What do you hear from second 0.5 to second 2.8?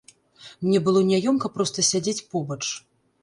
Мне было няёмка проста сядзець побач.